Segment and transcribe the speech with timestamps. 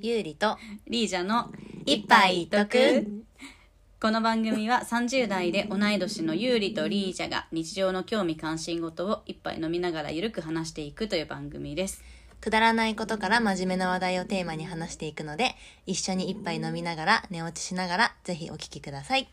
[0.00, 0.56] ゆうりと
[0.86, 1.50] リージャの
[1.84, 3.24] 一杯一徳
[4.00, 12.04] この番組は30代で同い年のユーリとリージャが日常の興味関心事を一杯飲みながらゆるく話していくという番組です。
[12.40, 15.56] くだらないことから真面目な話題をテーマに話していくので
[15.86, 19.28] 一緒に一杯飲みながら寝落ちしながらぜひお聞きください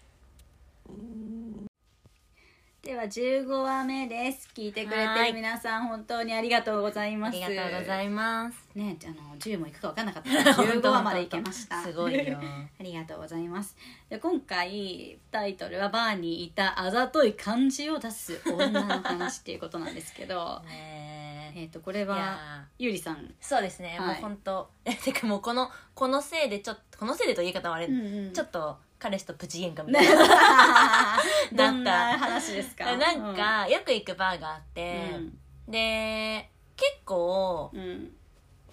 [2.82, 4.50] では15話目です。
[4.56, 7.44] 聞いてくれてる皆さん本当にありがとうございます。
[7.44, 11.82] ありがとうございますねあの10もいくか分かんなかったから15話までいけました。
[11.82, 12.38] すごいよ。
[12.80, 13.76] ありがとうございます。
[14.10, 20.62] で今回タイトルはバーにいたあざとい感じを出す女の話っていうことなんですけど。
[20.66, 21.66] ねえ。
[21.66, 23.34] っとこれいはやゆりさん。
[23.40, 24.08] そうですね、はい。
[24.08, 31.18] もう本当えてかもうこのこのせいでちょっとこのせいでという言い方はあれ、うんうんちょっと彼氏とプチ喧嘩みたいな。
[31.54, 32.98] どんな話ですか？
[32.98, 35.38] なんか、よく行くバーがあっうて、ん。
[35.68, 38.12] で結構うん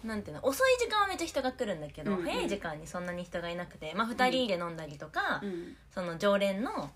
[0.04, 2.24] なんていうの遅い時間はめっちゃ人が来るんだけど、うんうん。
[2.24, 6.90] 早い時間にそんなに人がいなくて、まあ、2人で飲んだりとか、うんその常連の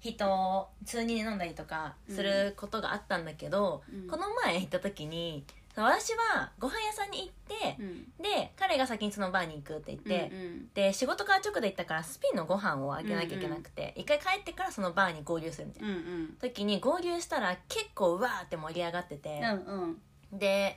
[0.00, 4.08] 人数人で飲んだりとかすることがあったんだけど、うん。
[4.08, 5.44] この前行った時に
[5.76, 8.04] 私はご飯屋さんに行ってう、ん。
[8.22, 16.36] で彼が先にそのバーに行くって言って、うんで仕事から直で行ったからスピンのご飯をあげなきゃいけなくて、一回帰ってからそのバーに合流するみたいな、うんうん。
[16.40, 19.98] 時に合流したら結構うわーって盛り上がっててうん
[20.32, 20.38] う、ん。
[20.38, 20.76] で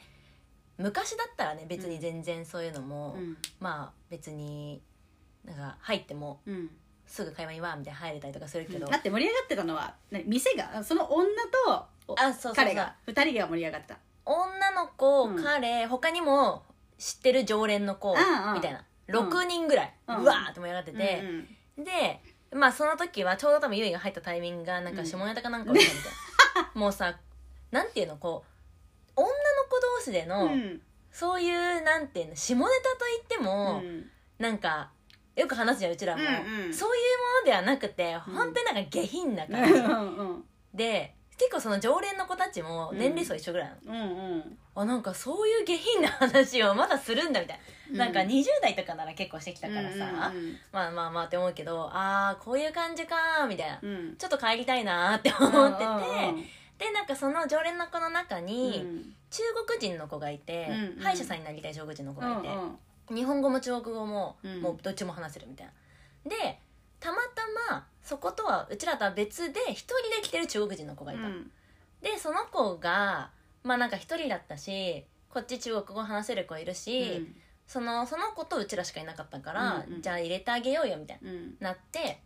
[0.77, 3.37] 昔だったらね別に全然そういうのも、うん。
[3.59, 4.81] まあ別に
[5.45, 6.69] なんか入ってもうん。
[7.05, 11.29] すぐ会話にわーみたいな入れたりとかするけど、だって盛り上がってたのは何店がその女
[11.67, 12.53] とおあそうそうそう。
[12.55, 13.97] 彼が二人が盛り上がった。
[14.25, 15.43] 女の子、うん。
[15.43, 16.63] 彼他にも
[16.97, 18.53] 知ってる常連の子うんうん。
[18.55, 18.85] みたいな。
[19.09, 19.29] うん。
[19.29, 21.21] 6人ぐらい、ううんわーって盛り上がってうんて、
[21.77, 21.83] うん。
[21.83, 22.21] で
[22.55, 25.87] まあその時はちょうど多分ゆいが入ったタイミングがなんか下ネタかなんかたみたい
[26.55, 27.15] な、もうさ
[27.69, 28.43] なんていうのこ
[29.15, 29.27] う女
[29.79, 30.81] 同士での、うん。
[31.11, 34.05] そういうなんていうの下ネタといっても、うん。
[34.39, 34.91] なんか
[35.35, 36.73] よく話すじゃんうちらも、うんうん。
[36.73, 38.33] そういうものではなくて、うん。
[38.33, 44.57] 本当になんか下品なう感じ、んうんで結構その常連の子たちも年齢層一緒ぐらいなの、うんうん。
[44.75, 47.59] あなんかそういう下品な話をまだするんだみたい
[47.89, 47.97] うん。
[47.97, 54.15] な、なんか20代とかなら結構してきたからさ、うんまあまあまあって思うけどああこういう感じかーみたいな、うん。
[54.15, 55.87] ちょっと帰りたいなーって思ってて、う
[56.37, 56.45] ん
[56.77, 59.15] でなんかその常連の子の中に、うん。
[59.29, 61.03] 中国人の子がいて、うんうん。
[61.03, 62.77] 歯医者さんになりたい中国人の子がいて、うん
[63.13, 64.61] 日本語も中国語も、うん。
[64.61, 65.73] もうどっちも話せるみたいな。
[66.29, 66.59] で
[66.99, 71.51] たまたまそことはうちらとは別で一人で来てる中国人の子がいた、うん。
[72.01, 73.29] でその子が
[73.63, 77.27] まあなんか一人だったしこっち中国語話せる子いるし、
[77.67, 81.57] そのその子とうちらしかいなかったから、うんうんじゃあ入れてあげようよみたいうん。
[81.59, 82.19] ななって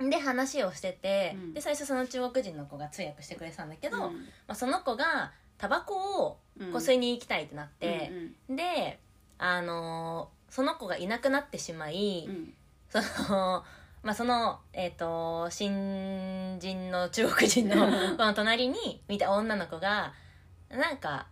[0.00, 1.54] で話をしてて、うん。
[1.54, 4.28] で最初その中国人の子が通訳してくれてたんだけど、まうん。
[4.46, 6.72] あ、その子がタバコをうん。
[6.72, 8.10] こう吸いに行きたいってなって、
[8.48, 8.98] うんで
[9.38, 12.54] あのーその子がいなくなってしまい、うん。
[12.88, 12.98] そ
[13.30, 13.64] の
[14.02, 17.74] まあそのえっ、と新人の中国人の
[18.16, 20.14] この隣に見た女の子が
[20.70, 21.26] なんか、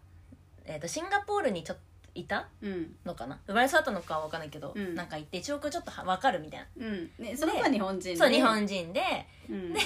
[0.65, 1.83] えー、とシンガポールにちょっと
[2.21, 2.49] いた？
[2.63, 2.97] うん。
[3.05, 3.39] のかな？
[3.47, 4.95] 生まれ育ったのかは分かんないけど、うん。
[4.95, 7.11] なんか行って中国語ちょっとは分かるみたいな、うん。
[7.19, 8.17] ねその子は日本人で。
[8.17, 9.03] そう日本人で。
[9.51, 9.73] うん。
[9.73, 9.81] で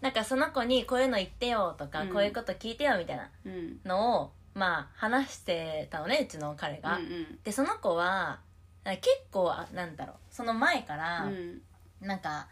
[0.00, 2.08] なんかその子にこういうの言ってよとか、うん。
[2.08, 3.80] こういうこと聞いてよみたいなうん。
[3.84, 6.96] のをまあ話してたのねうちの彼が。
[6.96, 7.38] うん。
[7.44, 8.40] でその子は
[8.84, 10.16] 結構あなんだろう。
[10.30, 11.60] その前から、うん。
[12.00, 12.48] なんか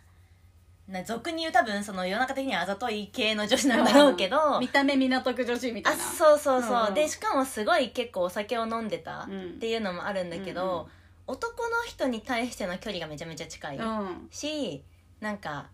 [0.89, 6.03] な俗に言う多分その世の中的にはあざとい系の女子なんだろうけど、見た目港区女子みたあいな。
[6.03, 9.43] そうそうそう、うんでしかもすごい結構お酒を飲んでたうん。
[9.43, 10.89] っていうのもあるんだけど、
[11.27, 14.29] 男の人に対しての距離がめちゃめちゃ近い、うん。
[14.31, 14.83] し
[15.21, 15.67] なんか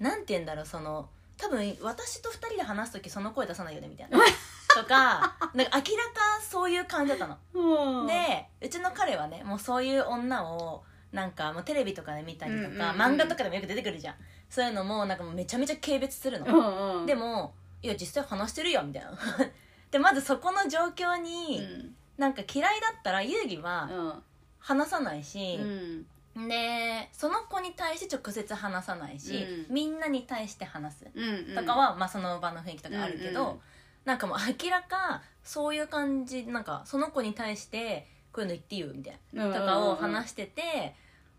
[0.00, 4.18] なんて言うんだろうその多分私と二人で話す時その声出さないよねみたいな。
[4.74, 7.36] とかなんか明らかそういう感じだったの。
[7.52, 8.06] うん。
[8.06, 10.82] でうちの彼はねもうそういう女を
[11.12, 14.14] なんかもうテレビとかで見たりとか、漫画とかでもよく出てくるじゃん。
[14.48, 19.12] そういうのもなんかもうめちゃめちゃ軽蔑するの、うんうんでもいや実際話してるよみたいな。
[19.90, 21.96] でまずそこの状況うに、ん。
[22.16, 24.22] なんか嫌いだったら遊戯はうん。
[24.58, 26.48] 話さないしう、ん。
[26.48, 29.74] でその子に対して直接話さないし、うん。
[29.74, 31.06] みんなに対して話す。
[31.12, 33.60] うんとかは、まあ、その場の雰囲気とかあるけど、うんうん。
[34.04, 39.46] なんかもう明らかそういう感じなんかその子に対してこういうの言っていいよみたいな。
[39.46, 40.94] うんとかを話してて、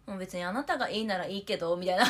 [0.06, 2.04] もう別にあなたがいいならいいけどみたいな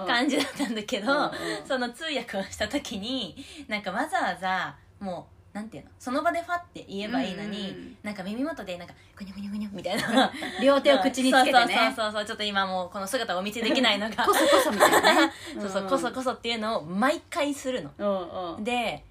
[0.00, 1.30] うん感じだったんだけど、
[1.66, 3.36] その通訳をした時に
[3.68, 5.90] なんかわざわざもうなんていうの？
[5.98, 10.32] その場でファって言えばいいのに、うんうんなんか耳元でなんかぐにゃぐにゃぐにゃみたいな
[10.62, 11.74] 両手を口につけてね。
[11.74, 12.12] そうそうそうそう。
[12.12, 14.24] そうちょっと今もうこの姿をお見せできないのが。
[14.24, 15.32] こそこそみたいなね。
[15.58, 17.90] そうそうこそこそっていうのを毎回するの。
[17.98, 18.64] うんうん。
[18.64, 19.04] で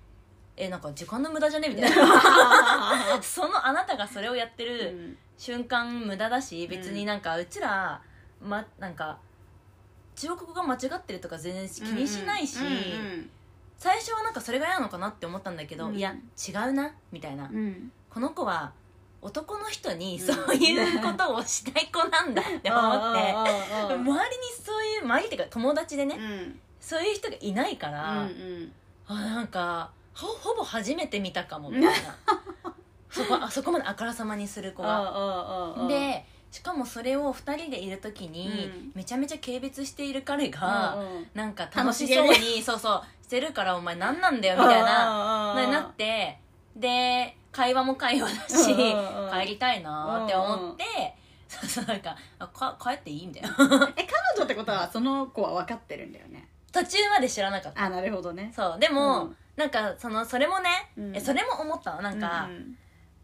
[0.57, 1.69] えなんか時間の無駄じゃね？
[1.69, 3.19] みたいな。
[3.21, 8.01] そのあなたがそれをやってる瞬間無駄だし別になんかうちら、
[8.41, 9.17] ま、なんか
[10.15, 13.29] 中国語が間違ってるとか全然気にしないし、うんうん。
[13.77, 15.95] 最初はなんかそれが嫌なのかなって思ったんだけど、うん。
[15.95, 16.13] いや
[16.47, 17.57] 違うなみたいな、うん。
[17.57, 18.71] うんこの子は
[19.21, 23.33] 男の人にうんそういうことをしない子なんだって思って、
[23.91, 24.07] 周りに
[24.63, 26.59] そういう周りっていうか友達でね、うん。
[26.79, 28.71] そういう人がいないから、うん
[29.07, 32.15] あなんかほほぼ初めて見たかもみたいな。
[33.12, 35.75] そこあそこまであからさまにする子が。
[35.88, 38.91] でしかもそれを2人でいる時に、うん。
[38.95, 46.39] めちゃめちゃ軽蔑している彼が、うなんか楽しそうにそうそうしてるからお前何なんだよみたいなのになって
[46.75, 50.83] で会話も会話だし帰りたいなって思って
[51.47, 53.50] そうそうなんかあか帰っていいみたいな。
[53.95, 56.47] え彼女ってことはその子は分かってるんだよね。
[56.71, 57.83] 途中まで知らなかった。
[57.83, 58.51] あなるほどね。
[58.56, 61.15] そうでも、うんなんかそのそれもね、うん。
[61.15, 62.01] えそれも思ったの。
[62.01, 62.77] なんか、うん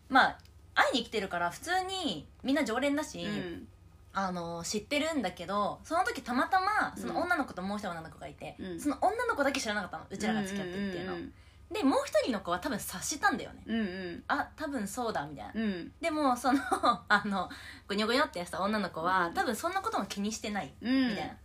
[0.09, 0.37] まあ
[0.73, 3.67] 会いに来てるから普通にみんな常連だし、うん。
[4.13, 8.79] あの知ってるんだけどその時たまたまその女の子ともう一人女の子がいて、うん。
[8.79, 10.03] その女の子だけ知らなかったの。
[10.09, 11.31] うちらが付き合ってるっていうの、ん
[11.71, 13.63] でもう一人の子は多分察したんだよね。
[13.65, 14.23] うんうん。
[14.27, 15.91] あ多分そうだみたいな、うん。
[16.01, 16.59] でもその
[17.07, 17.49] あの
[17.87, 21.09] ぐにょぐにょってやった女の子は多分そんなことも気にしてないうん。
[21.09, 21.37] みたいな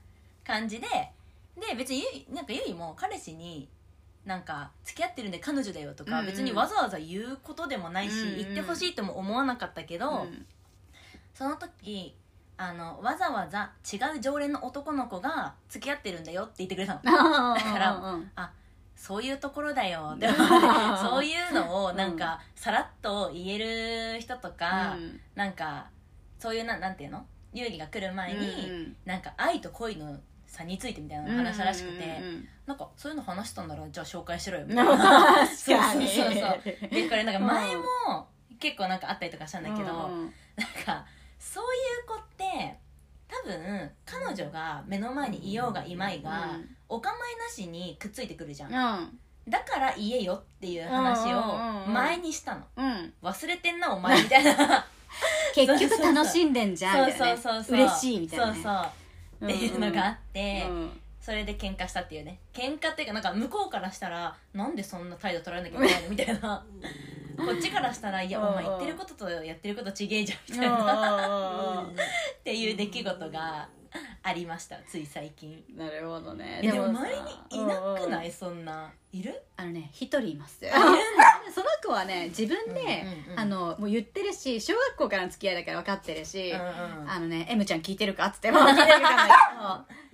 [0.44, 0.86] 感じで
[1.56, 3.68] で別にゆいなんかゆいも彼氏に
[4.26, 10.44] なんか付き合ってるんで彼女だよとか、別にわざわざ言うことでもないし、言ってほしいとも思わなかったけど、うん。
[11.32, 12.16] その時
[12.58, 17.02] あのわざわざ違う常連の男の子が付き合ってるんだよって言ってくれたの。
[17.54, 18.30] だからうん
[18.96, 20.34] そういうところだよってうん
[20.98, 25.20] そういうのをなんかさらっと言える人とか、うん。
[25.34, 25.86] なんか
[26.38, 27.24] そういうななんていうの？
[27.52, 28.96] 優里が来る前に、うん。
[29.04, 35.36] なんか愛と恋の差についてみたいなの話したらしくて、うんうんなんかそういうの話したんならじゃあ紹介しろよみうんたいな。
[35.46, 36.08] 確かに。
[36.08, 36.62] そうそうそう。
[36.90, 37.84] でこれなんか前も
[38.58, 41.06] 結構なんかあったりとかしたんだけど、うんうんなんか
[41.38, 41.66] そうい
[42.04, 42.76] う子って
[43.28, 46.56] 多分彼女が目の前にいようがいまいが、
[46.88, 49.20] お構いなしにくっついてくるじゃん、うん。
[49.48, 51.84] だから言えよっていう話をうんうんうん。
[51.84, 52.64] うん前にしたの。
[52.76, 53.14] うん。
[53.22, 54.86] 忘れてんなお前みたいな。
[55.54, 57.12] 結局楽しんでんじゃんね。
[57.16, 57.76] そうそうそうそう。
[57.76, 58.52] 嬉しいみたいなね。
[58.54, 58.90] そうそう
[59.44, 61.00] っていうのがあって、うん。
[61.20, 62.38] それで喧嘩したっていうね。
[62.52, 66.08] 喧嘩っていうかなんか向こうからしたらなんでそんな態度取られなきゃいけないの？
[66.10, 66.64] みたいな。
[67.36, 73.68] こっちからしたら「いやお前言ってることとやってることちげえじゃん」みたいうんなっていう出来事が
[74.22, 75.62] ありましたつい最近。
[75.76, 76.60] なるほどね。
[76.62, 78.90] えでもさ周りにいなくなうんいそんな。
[79.12, 79.42] いる？
[79.56, 80.96] あのね一人いますあいるんその
[81.86, 83.40] 子はね自分で、うんうんうん。
[83.40, 88.60] あのもう言ってるし小学校からの付き合いだから分かってるし、うんうんあのね「M ちゃん聞いてるか?」っつっても。
[88.60, 89.02] う聞いてるかん。
[89.16, 89.34] ないけ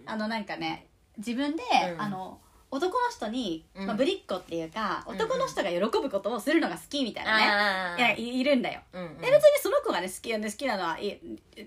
[0.05, 0.87] どあのなんかね
[1.19, 2.03] 自分で、うん。
[2.03, 2.41] あの
[2.71, 3.87] 男の人に、うん。
[3.87, 8.81] まあ、ぶりっ子っていうか、うん男の人が喜ぶことをするのが好きみたいなね、あいやいいるんだよ。
[8.95, 9.19] うんうん。
[9.19, 11.21] で別にその子がね好き好きなのはい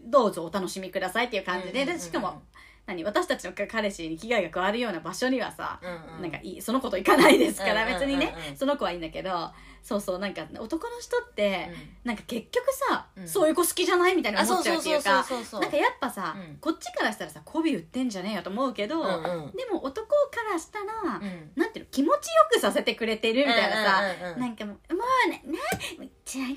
[0.05, 2.41] どうぞお楽しみくださいっていう感じで,、でしかも
[2.85, 6.21] 何私たちの彼氏に危害が加わるような場所にはさ、うんうん。
[6.21, 9.51] なんかいいその子と行かないですから、別にね、うんその子はいいんだけど
[9.81, 12.09] そうそうなんか男の人って、うん。
[12.09, 13.27] なんか結局さ、うん。
[13.27, 16.57] そういう子好きじゃないみたいなあ思っちゃうっていうかなんかやっぱさ、うん。
[16.57, 19.51] こっちからしたらさ媚び売ってんじゃねえよと思うけど、うんうん。
[19.55, 21.51] でも男からしたら、うん。
[21.55, 24.39] なんていうの気持ちよくさせてくれてるみたいなさ、うんうんうんうん。
[24.41, 26.55] なんかもう「もうねな違うじゃないで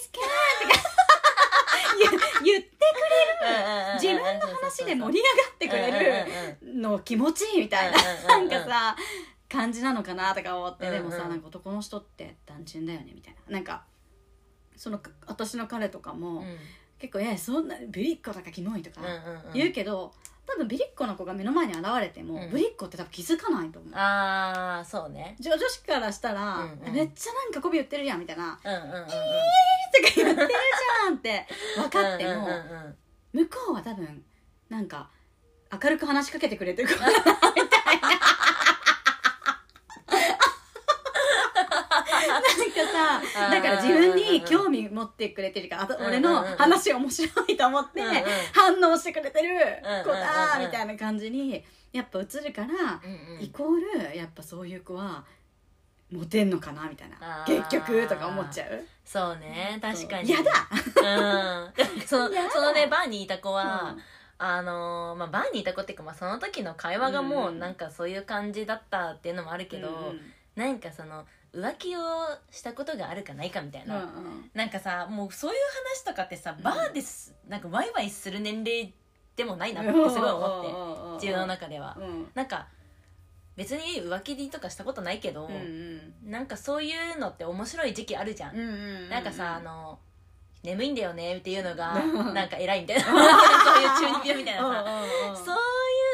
[0.00, 0.20] すか」
[0.62, 0.94] とか
[1.98, 2.10] 言
[2.44, 2.74] 言って
[4.00, 6.26] 自分の話で盛り上がってくれ
[6.62, 8.96] るの気持ちいいみたいな、なんかさ
[9.48, 13.52] 感じなのかなとか思って、でもさなんか男の人って単純だよねみたいな。
[13.52, 13.84] なんか
[14.76, 16.56] その私の彼とかも、うん。
[16.96, 19.00] 結構「えそんなビリッコだかキモい」とか
[19.52, 20.14] 言うけど、
[20.46, 22.50] 多分ビリッコの子が目の前に現れても、うん。
[22.50, 23.94] ブリッコって多分気づかないと思う。
[23.94, 25.36] ああそうね。
[25.38, 26.94] 女女子からしたら、うんうん。
[26.94, 28.58] めっちゃなんか媚び売ってるやんみたいな。
[28.64, 29.16] うんうんうんうん「とか
[29.92, 32.46] 言ってるじゃん」って分かっても、うんうん
[33.34, 33.44] うん。
[33.44, 34.24] 向こうは多分
[34.70, 35.08] なんか
[35.82, 36.88] 明るく話しかけてくれてる。
[36.88, 38.08] か らみたいな。
[42.26, 48.00] なんかさだから自分に興味持ってくれてるからあとうんうん俺の話面白いと思って
[48.52, 49.58] 反応してくれてる。
[50.04, 53.42] 子だみたいな感じにやっぱ映るからうんうん。
[53.42, 55.24] イコールやっぱそういう子は
[56.10, 57.44] モテんのかなみたいな。
[57.46, 58.86] 結局とか思っちゃう？
[59.04, 60.30] そうね確かに。
[60.30, 60.52] やだ。
[61.02, 62.06] うん。
[62.06, 62.28] その
[62.72, 64.02] ねバーにいた子は、うん
[64.38, 70.20] あのーまあ、バーにいた子っていうか、まあ、その時の会話がもううんなんかそういう感じだったっていうのもあるけど、うん
[70.54, 72.00] なんかその浮気を
[72.52, 74.50] したことがあるかないかみたいうんな、うん。
[74.54, 75.58] なんかさもうそういう
[75.96, 78.92] 話とかってさバーです、なんかワイワイする年齢
[79.34, 82.30] でもないなってすごい思って自分の中では、うん。
[82.34, 82.68] なんか
[83.56, 88.66] 別に浮気とかしたことないけど、うんなんかそういうのって面白い時期あるじゃん、うんう
[89.06, 89.08] ん。
[89.08, 89.98] なんかさあの
[90.64, 92.34] 眠いんだよねっていうのがうん。
[92.34, 93.04] なんか偉いみたいな。
[93.04, 95.36] そういう中二病みたいなさ。
[95.36, 95.58] そそうい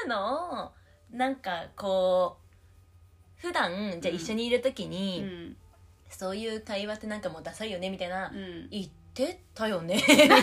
[0.06, 0.72] うのを
[1.12, 5.56] なんかこう普段じゃあ一緒にいる時に、うん。
[6.10, 8.68] そういう会話ってなんかもうダサいよねみたいな、うん。
[8.70, 9.94] 言ってたよね？
[10.02, 10.36] みたいな。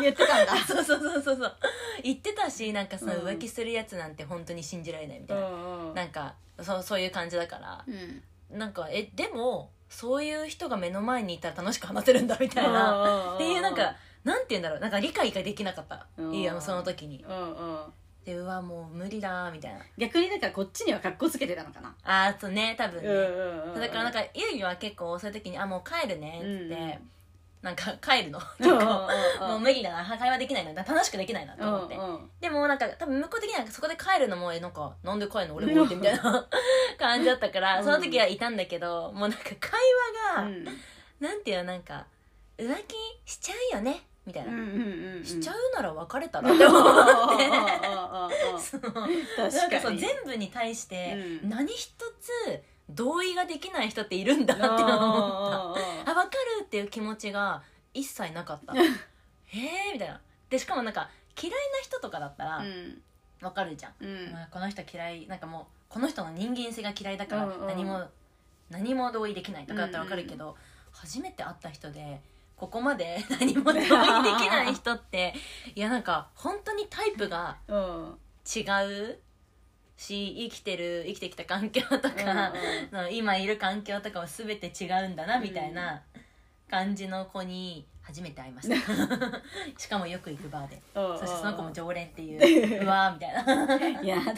[0.00, 0.56] 言ってたんだ。
[0.64, 1.56] そうそうそうそうそう。
[2.04, 3.10] 言ってたしなんかさ、うん。
[3.26, 5.94] 浮気するやつなんて本当に信じられないみたいな、ん。
[5.94, 7.84] なんかそうそういう感じだから。
[7.86, 8.22] うん。
[8.58, 13.34] なんかえでもそういう人が目の前にいたら楽しく話せるんだみたいな。
[13.34, 13.94] っていうなんか
[14.24, 14.80] なんて言うんだろう。
[14.80, 16.06] なんか理解ができなかった。
[16.16, 16.34] うん。
[16.34, 17.24] いいあのその時に。
[18.24, 19.80] でうわもう無理だみたいな。
[19.98, 21.94] 逆にだからこっちには格好つけてたのかな。
[22.04, 27.10] あーそうね多分ね、んだからなんかゆいは結構そういう時に「あもう帰るね」って、うん
[27.62, 28.40] なんか帰るの。
[28.58, 29.08] なんか
[29.40, 30.04] もう無理だな。
[30.18, 30.82] 会話できないな。
[30.82, 32.30] 楽しくできないなと思って、うんうん。
[32.40, 36.46] でもなんか多分向こう的にはそこで帰るのもえなんかなんで帰るの俺もってみたいな
[36.98, 37.84] 感じだったから、うん。
[37.84, 39.80] その時はいたんだけどもうなんか会
[40.34, 40.64] 話が、うん。
[41.20, 42.06] なんていうのなんか
[42.58, 44.02] 浮気しちゃうよね？
[44.26, 46.52] みたいな、うんうんうんしちゃうなら別れたら？
[46.52, 47.44] って思って。
[48.58, 48.80] そう。
[48.80, 48.92] 確
[49.56, 51.50] なんか全部に対してうん。
[51.50, 51.90] 何一
[52.20, 54.84] つ同意ができない人っているんだって思った。
[54.84, 55.74] あ
[56.04, 56.22] 分か
[56.60, 57.62] るっていう気持ちが
[57.94, 58.74] 一切なかった。
[58.74, 58.78] へ
[59.90, 60.20] えみたいな。
[60.50, 61.08] でしかもなんか
[61.40, 63.02] 嫌いな人とかだったらうん。
[63.40, 64.32] 分かるじゃん、うん。
[64.32, 68.08] まあこの人嫌いなんかもうこの人の人間性が嫌いだからうんうん何も
[68.70, 70.56] 何も同意できないとかだったら分かるけど、
[70.92, 72.22] 初めて会った人で
[72.56, 75.34] ここまで 何も同意できない人って
[75.74, 78.18] いやなんか本当にタイプが うん。
[78.44, 79.18] 違う
[79.96, 82.52] し生きてる生きてきた環境とか、
[82.90, 86.02] その今いる環境とかも全て違うんだなみたいな
[86.70, 88.76] 感じの子に初めて会いました。
[89.78, 90.82] しかもよく行くバーで。
[90.94, 94.02] うんそしてその子も常連っていううわーみたいな。
[94.02, 94.34] やだ。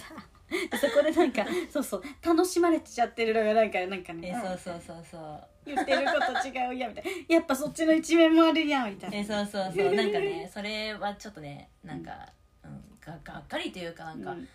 [0.78, 4.28] そこでなんかそうそう楽しまれちゃってるのがなんかなんかね。
[4.28, 5.48] えそうそうそうそう。
[5.64, 7.10] 言ってること違うやみたいな。
[7.36, 9.16] やっぱそっちの一面もあるやんみたいな。
[9.16, 9.94] えそうそうそう。
[9.94, 12.28] なんかねそれはちょっとねなんか、
[12.62, 14.48] うん、ががっかりというかなんか、うん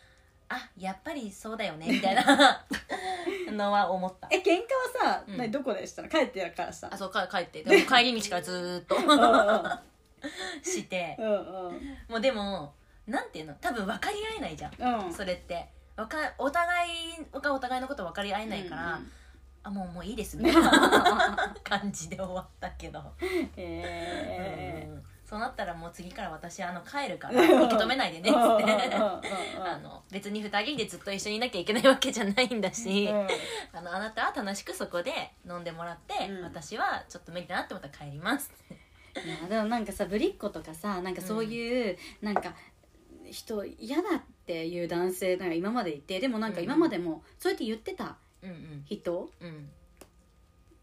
[0.49, 2.65] あやっぱりそうだよねみたいな
[3.51, 4.27] のは思った。
[4.31, 5.37] え喧嘩はさ、うん。
[5.37, 6.09] 何どこでしたの？
[6.09, 6.89] 帰ってからさ。
[6.91, 7.63] あそうか帰って。
[7.63, 8.95] でも帰り道からずーっと。
[8.95, 11.15] うして。
[11.19, 11.31] んうん。
[12.09, 12.73] もうでも
[13.07, 13.53] なんていうの？
[13.55, 14.73] 多分分かり合えないじゃん。
[14.77, 15.05] うん。
[15.05, 15.69] うんそれって。
[15.95, 16.91] わかお互い
[17.33, 19.11] がお互いのこと分かり合えないから、うん
[19.61, 21.53] あもうもういいですみたいな。
[21.65, 23.03] 感じで終わったけど、
[23.57, 28.95] へうんそうなったらもう次から私あの帰るから受け止めないでねっつって。
[29.61, 33.07] あの別に2人でずっと一緒にいなきゃいけないわけじゃないんだし、
[33.71, 35.11] あのあなたは楽しくそこで
[35.47, 36.43] 飲んでもらって、うん。
[36.43, 38.51] 私はちょっと無理だなって思ったら帰ります
[39.23, 42.55] いやでもなんかさぶりっ子とかさなんかそういう、なんか
[43.29, 48.85] 人嫌だっていう男性なんか今までいてでもなんか今までもそうやって言ってたうんうん。
[48.87, 49.69] 人うん。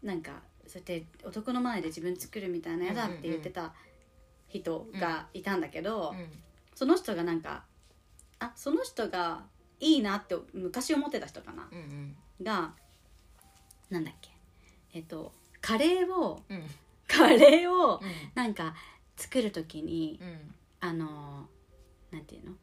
[0.03, 3.73] なんかそうやって男の前で自分作るみたいな嫌だって言ってた
[4.47, 6.27] 人がいたんだけど、うん。
[6.75, 7.63] その人がなんか
[8.39, 9.43] あその人が
[9.79, 12.15] いいなって昔思ってた人かなうんうん。
[12.43, 12.73] が
[13.89, 14.29] なんだっけ
[14.93, 16.63] えっとカレーをうん。
[17.07, 18.01] カレーをうん。
[18.35, 18.75] なんか
[19.15, 20.53] 作る時にうん。
[20.79, 21.47] あの
[22.11, 22.55] なんていうの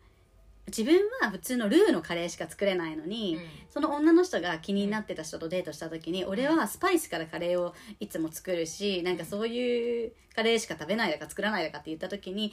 [0.67, 12.53] 自分は普通のルーのカレーしか作れないのに、その女の人が気になってた人とデートした時に、俺はスパイスからカレーをいつも作るしなんかそういうカレーしか食べないだか作らないだかって言った時に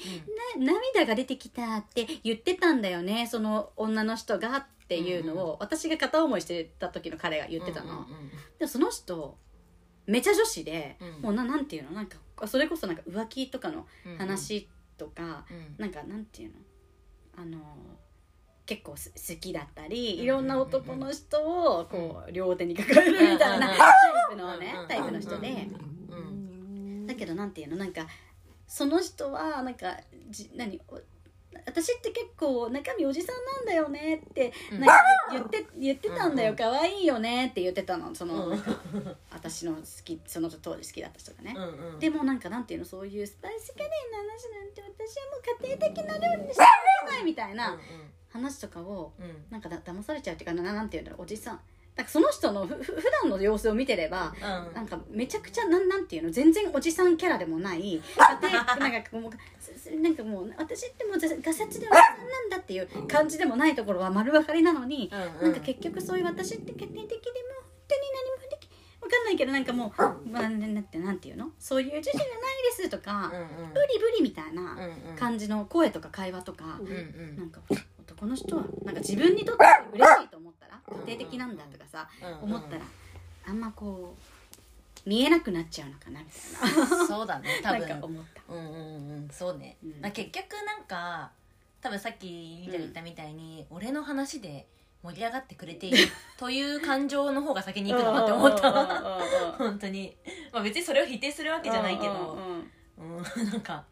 [0.58, 8.08] な涙が出てきたって言ってたんだよねその女の人がっていうのを、私が片思いしてた時の彼が言ってたの、うんうんうん
[8.60, 9.38] でもその人
[10.06, 11.22] めちゃ女子で、うん。
[11.22, 11.92] もうななんていうの？
[11.92, 15.76] なんかそれこそなんか浮気とかのうん話とか、うん。
[15.78, 16.56] なんかなんていうの？
[17.38, 17.58] あの
[18.66, 23.92] 結構す好きだったり、うんいろんな男の人をこう両手に抱えるみたいなうんタイ
[24.30, 25.68] プのね、うんタイプの人で、
[26.10, 27.08] うん。
[27.08, 28.06] だけどなんていうのなんか
[28.68, 29.98] その人はなんか
[30.30, 31.00] じ何お
[31.66, 34.80] 私って結構中身おじさんなんだよねってうん。
[34.80, 34.96] なんか
[35.32, 36.52] 言って言ってたんだよ。
[36.52, 38.16] うん可愛いよねって言ってたの。
[38.16, 38.50] その、うん。
[38.52, 38.72] なんか
[39.32, 41.56] 私の好きその当時好きだった人がね、
[42.00, 46.68] でもなんかなんていうのそういうスパイスカレーの話なんて私はもう家庭的な料理にしてる
[47.10, 47.78] じゃないみたいな
[48.32, 49.26] 話とかをうん。
[49.26, 51.60] うんなんかだ騙されちゃうっていうかななんていうんだろうおじさん。
[51.96, 54.74] なんかその人のふふ普段の様子を見てればうん。
[54.74, 58.02] なんかめちゃくちゃなんなんていうの全然おじさんキャラでもない
[58.42, 65.12] 家庭なんかもうすすなんかもう私ってもうガサツでおじさんなんだっていう感じでもないところは丸分かりなのに、
[65.42, 68.70] うんなんか結局そういう私って家庭的でも本当に何もでき
[69.02, 72.28] わかんないけどなんかもう、まあ、なんてなんていうのそういう女子じゃない
[72.78, 73.74] ですとか、うんうん。
[73.74, 75.16] ブリブリみたいなうんうん。
[75.18, 77.38] 感じの声とか会話とか、うんうん。
[77.38, 77.82] なんか男
[78.22, 82.54] この人はなんか自分にとって嬉しいと思ったら家庭的なんだとかさうん。
[82.54, 82.82] 思ったら
[83.48, 87.08] あんまこう見えなくなっちゃうのかなみたいな。
[87.10, 88.54] そうだね 多なん思った。
[88.54, 90.02] うんうんうんそうね、うん。
[90.02, 91.32] まあ結局なんか
[91.82, 94.68] 多分さっきみたいに言ったみたいに、俺の話で
[95.02, 95.98] 盛り上がってくれている
[96.38, 98.72] という感情の方が先に行くのかって思った
[99.58, 100.16] 本当に
[100.54, 102.38] まあ別にそれを否定するわけじゃないけど
[103.00, 103.84] うんなんか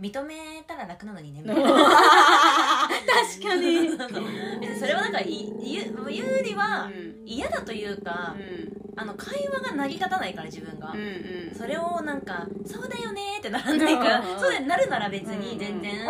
[0.00, 1.70] 認めたら楽なのにねみたいな
[3.38, 3.90] 確かに。
[4.78, 7.10] それはなんかい言う言うよりはうん。
[7.26, 8.34] 嫌だというか、
[8.96, 11.54] あの会話が成り立たないから自分が、うんうん。
[11.54, 16.08] それをなんか「そうだよね」ってならないから、うんそうだよなるなら別にうん全然、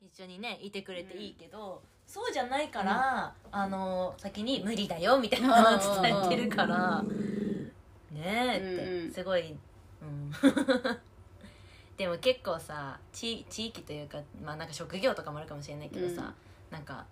[0.00, 7.02] 一緒にねいてくれていいけど、そうじゃないから、あの先に「無理だよ」みたいなのを伝えてるから、
[8.12, 9.12] ねえって、うんうん。
[9.12, 9.56] すごい、
[10.02, 10.32] うん、
[12.00, 16.32] でも結構さ地地域というかまあなんか職業とかもあるかもしれないけどさ、
[16.70, 17.04] なんか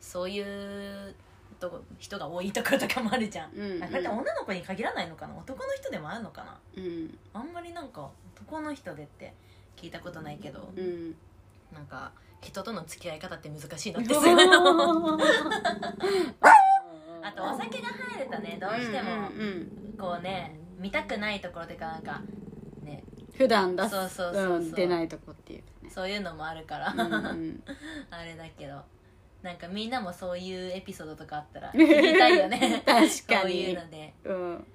[0.00, 1.14] そういう
[1.60, 3.52] とこ人が多いところとかもあるじゃん。
[3.52, 3.76] うん。
[3.76, 3.82] うん。
[3.84, 5.36] あこれって女の子に限らないのかな？
[5.36, 6.58] 男の人でもあるのかな？
[6.76, 7.16] うん。
[7.32, 9.32] あんまりなんか男の人でって
[9.76, 11.14] 聞いたことないけど、うん。
[11.72, 14.36] なんか人との付き合い方って難しいなってすごい あ
[17.30, 22.41] とお酒が入るとねどうしてもうんうんこうね見たくないところというかなんかね
[23.36, 24.58] 普段出すそうそうそうそう。
[24.60, 25.90] ん出ないとこっていうかね。
[25.90, 27.62] そういうのもあるから、うんうん。
[28.10, 28.80] あれだけど。
[29.42, 31.78] なんかみんなもそういうエピソードとかあったら 聞
[32.12, 32.82] きたいよね。
[32.86, 34.14] 確かそういにうので。
[34.24, 34.66] うん。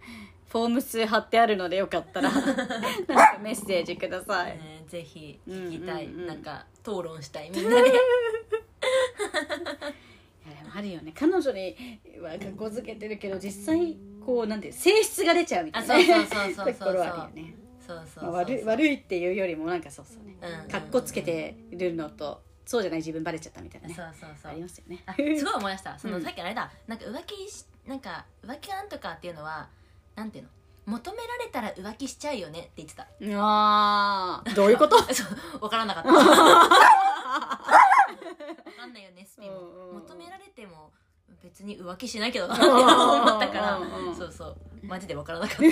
[0.49, 2.29] フォーム数貼ってあるのでよかったら。
[2.31, 4.57] なんかメッセージください。
[4.57, 7.89] ね、ぜひ聞きたい、うんうんうんなんか討論したいみんなで。
[7.89, 7.91] いや
[10.63, 11.13] でもあるよね。
[11.17, 11.75] 彼女に
[12.21, 16.73] は格好づけてるけど実際こうなんていう性質が出ちゃうみたあいなそうそうそうそうそう。
[16.73, 17.53] ところはあるよね
[17.88, 20.36] そうそう悪い悪いっていうよりもなんかそうそうね。
[20.41, 20.50] うん。
[20.50, 23.94] うんうん格好つけてるのとそうじゃない自分バレちゃったみたいなね。
[23.94, 24.51] そうそうそう。
[24.51, 25.01] ありますよね。
[25.06, 25.98] あすごい思い出した。
[26.00, 26.24] その、うん。
[26.24, 26.70] さっきのあれだ。
[26.88, 29.70] なんか浮気しなんか浮気なんとかっていうのは
[30.15, 30.50] なんていうの？
[30.88, 33.08] 求められたら浮気しちゃうよねって言ってた。
[33.41, 34.53] あー。
[34.56, 34.98] どういうこと？
[35.13, 35.24] そ
[35.56, 36.10] う分からなかった。
[36.12, 36.17] 分
[38.73, 39.60] かんないよねスピも。
[39.60, 40.91] うんうん求められても
[41.43, 43.80] 別に浮気しないけどなって思ったから。
[44.17, 45.63] そうそうマジで分からなかった。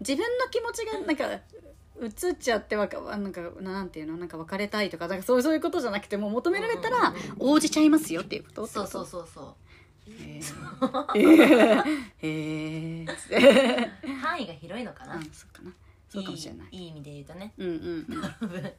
[0.00, 4.16] 自分の気持ちがなんか映っちゃってわかなんかなんていうの？
[4.16, 8.66] なんか別れたいとかなんかそうそういうことじゃなくてもう求められたら応じちゃいますよっていうこと？
[8.66, 9.56] そうそうそうそ
[10.06, 11.18] へー。
[11.18, 11.84] へー。
[12.18, 13.16] へー。
[13.16, 15.72] つってう範囲が広いのかな、うんそうかな。
[16.08, 16.68] そうかもしれない。
[16.70, 17.52] いいい意味で言うとね。
[17.56, 18.06] うんうん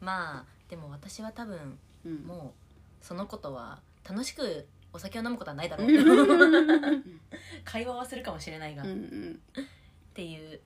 [0.00, 2.26] まあでも私は多分うんうん。
[2.26, 2.54] も
[3.02, 5.88] うそのことは楽しくお酒を飲むことはないだろう。
[5.88, 5.90] う
[6.96, 7.20] ん
[7.64, 9.40] 会話はするかもしれないが、っうん。
[10.14, 10.60] ていう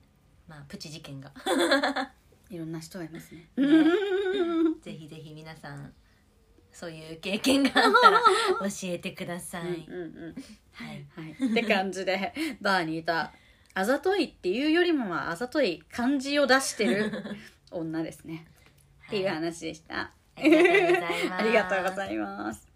[0.47, 1.31] まあプチ事件が。
[2.49, 3.49] いろんな人がいますね。
[4.81, 5.93] ぜひぜひ皆さん
[6.71, 10.35] そういう経験があったら教えてください、うんうんうん。
[10.73, 11.05] はい。
[11.15, 13.33] はい、って感じでバーにいた
[13.73, 17.11] あざといっていうよりもはあざとい感じを出してる
[17.71, 18.45] 女ですね。
[19.07, 21.33] っていう話でした、ありがとうございます。
[21.33, 22.70] ありがとうございます